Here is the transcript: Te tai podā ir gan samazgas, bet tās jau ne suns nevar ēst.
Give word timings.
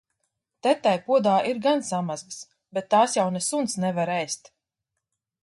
Te 0.67 0.71
tai 0.87 0.93
podā 1.09 1.33
ir 1.49 1.59
gan 1.65 1.83
samazgas, 1.89 2.39
bet 2.79 2.89
tās 2.95 3.15
jau 3.19 3.27
ne 3.37 3.43
suns 3.51 3.79
nevar 3.85 4.15
ēst. 4.19 4.53